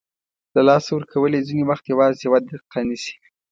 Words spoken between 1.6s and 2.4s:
وخت یوازې یوه